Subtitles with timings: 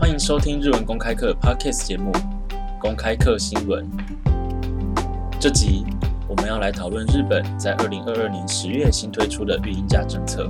[0.00, 2.12] 欢迎收听日文公开课 Parkes 节目，
[2.80, 3.84] 公开课新闻。
[5.40, 5.84] 这集
[6.28, 10.48] 我们要来讨论日本在二零二二年十月新推出的育婴假政策。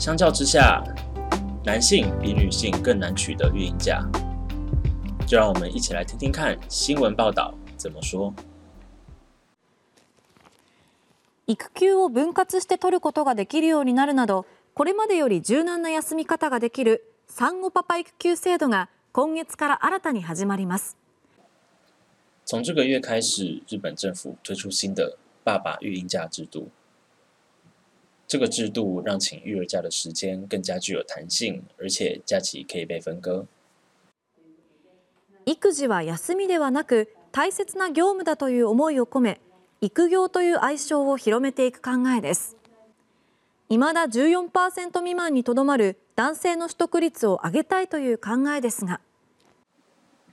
[0.00, 0.82] 相较之下，
[1.64, 4.04] 男性比女性更难取得育婴假。
[5.24, 8.34] 就让我们一起来听听看新闻报道怎么说。
[11.78, 17.05] 休を分割して取ることができるようになるなど、これまでより柔軟な休み方ができる。
[17.28, 20.96] 産後パパ育休制度が今月から新たに始まります。
[22.46, 26.68] 从这个月开始，日本政府推出新的爸爸育婴假制度。
[28.28, 33.46] 这个制度让请育儿假的时间更加具有弹性，而且假期可以被分割。
[35.44, 39.40] 育児は休みではなく大切な業務だという思いを込め、
[39.80, 42.56] 育業という愛称を広めていく考えです。
[43.68, 49.00] 未だ14%未満にとどまる男性の取得率を上げたいという考えですが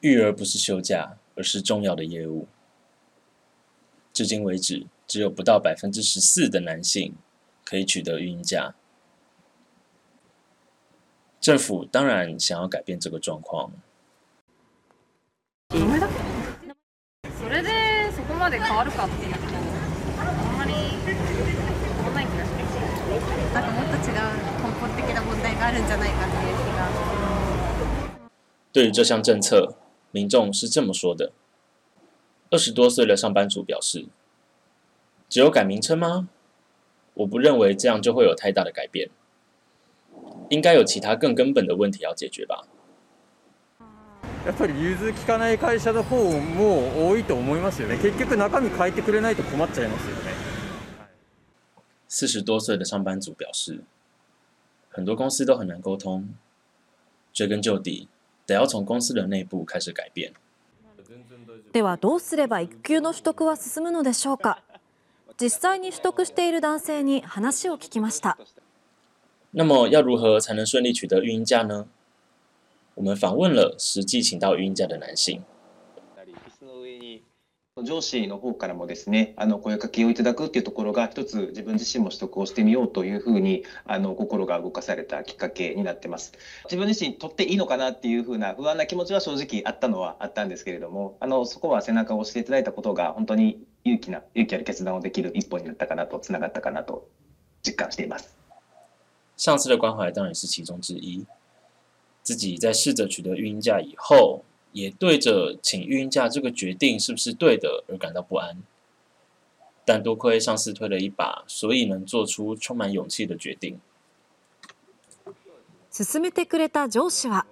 [0.00, 2.46] 育儿不是休假而是重要的业务
[4.12, 7.16] 至今为止只有不到百分之十四的男性
[7.64, 8.72] 可以取得育婴假
[11.40, 13.72] 政府当然想要改变这个状况
[15.72, 19.40] それでそこまで変わるかっていうと
[20.20, 20.72] あんまり
[23.52, 25.51] なんかもっと違う根本的な問題
[28.70, 29.74] 对于这项政策，
[30.10, 31.32] 民众是这么说的：
[32.50, 34.06] 二十多岁的上班族表示，
[35.30, 36.28] 只有改名称吗？
[37.14, 39.08] 我不认为这样就会有太大的改变，
[40.50, 42.66] 应该有其他更根本的问题要解决吧。
[44.44, 44.74] やっぱり
[45.26, 47.96] かない会社の方も多いと思いますね。
[47.96, 50.32] 結局中身変えてくれないと困っちゃいますね。
[52.08, 53.84] 四十多岁的上班族表示。
[54.92, 56.28] 很多公司都很难沟通，
[57.32, 58.08] 追根究底，
[58.44, 60.32] 得要从公司的内部开始改变。
[69.52, 71.86] 那么要如何才能顺利取得育婴假呢？
[72.96, 75.42] 我们访问了实际请到育婴假的男性。
[77.82, 86.32] 上司の方からもですね、あの声かけをいただくっていうところが、一つ自分自身も取得をしてみようというふうに、あの心が動かされたきっかけになってます。
[86.64, 97.08] 自分自身取っていいのかなっていうふうな不安な気持ちは正直あったのはあったんですけれども、あのそこは背中を押していただいたことが、本当に勇気な、勇気ある決断をできる一歩になったかなと、つながったかなと
[97.66, 98.36] 実感しています。
[99.38, 101.26] 上司的关怀当然是其中之一。
[102.22, 104.44] 自己在试着取得育假以后。
[104.74, 108.56] 也对着请孕假这个决定是不是对的而感到不安。
[109.84, 113.80] 但多亏上司推了一把，所以能做出充满勇气的决定。
[115.90, 117.44] 進めてくれた上司は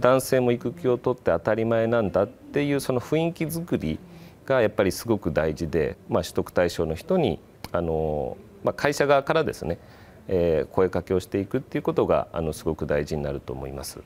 [0.00, 3.98] 男性も育休を取って当たり前なんだっていうその雰囲気作り
[4.46, 7.38] がやっぱりすごく大事で、まあ、取得対象の人に
[7.72, 9.78] あの、まあ、会社側からですね、
[10.28, 14.00] えー、声かけをしていくっていうことがあのすごく大事になると思います。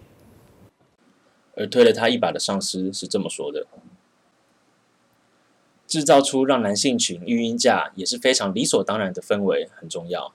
[1.56, 3.66] 而推了他一把的上司是这么说的
[5.88, 10.34] ：“制造出让男性群育婴假也是非常理所当然的氛围很重要，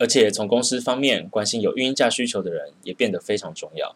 [0.00, 3.94] 而且从公司方面关心有育婴假需求的人也变得非常重要。”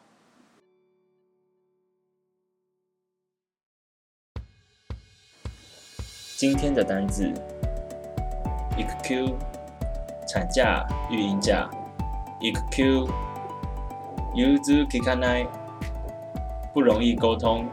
[6.39, 7.33] 今天的单字
[8.77, 9.35] “iqq”
[10.29, 11.69] 产假育婴假
[12.41, 13.09] “iqq”
[16.73, 17.67] 不容易沟通。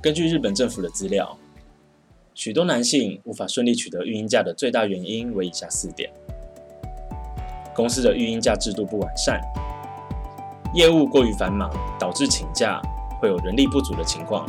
[0.00, 1.36] 根据日本政府的资料，
[2.34, 6.08] 许多男性无法顺利取得育婴假的最大原因为以下四点：
[7.74, 9.40] 公司的育婴假制度不完善；
[10.74, 11.68] 业务过于繁忙，
[11.98, 12.80] 导致请假
[13.20, 14.44] 会有人力不足的情况；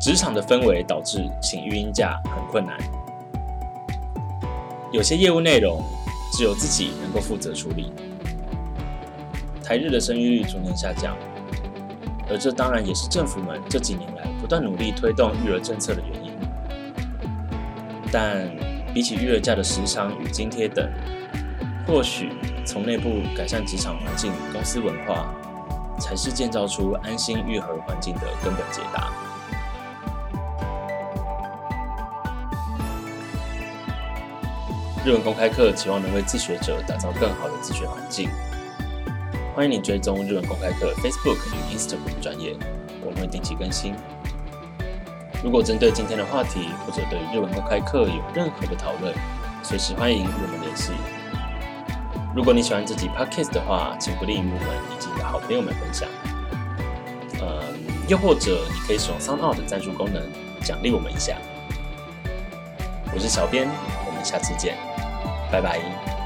[0.00, 2.76] 职场的氛围导致请育婴假很困难；
[4.90, 5.99] 有些业务内容。
[6.32, 7.92] 只有自己能够负责处理。
[9.62, 11.16] 台日的生育率逐年下降，
[12.28, 16.30] 而这当然也是政府们这几年来不断努力推动育儿政策的原因。
[18.12, 18.48] 但
[18.92, 20.88] 比起育儿假的时长与津贴等，
[21.86, 22.30] 或许
[22.66, 25.32] 从内部改善职场环境、公司文化，
[26.00, 29.12] 才是建造出安心育儿环境的根本解答。
[35.02, 38.28] 日文公开课期望能为自学者打造更好的自学环境。
[39.56, 42.54] 欢迎你追踪日文公开课 Facebook 与 Instagram 专业，
[43.02, 43.94] 我们会定期更新。
[45.42, 49.14] 如果针对今天的话题，或者对日文公开课有任何的讨论，
[49.62, 50.92] 随时欢迎与我们联系。
[52.36, 56.06] 如果你喜欢自己 p o c k s t s 的话，请不吝为我们以及的好朋友们分享。
[57.40, 57.64] 呃，
[58.06, 60.22] 又或者你可以使用 Sound 的赞助功能
[60.62, 61.38] 奖励我们一下。
[63.14, 63.66] 我是小编，
[64.06, 64.89] 我们下次见。
[65.50, 66.19] 拜拜。